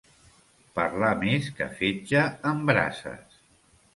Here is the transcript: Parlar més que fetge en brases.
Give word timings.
Parlar 0.79 1.11
més 1.19 1.51
que 1.59 1.67
fetge 1.81 2.23
en 2.53 2.65
brases. 2.71 3.39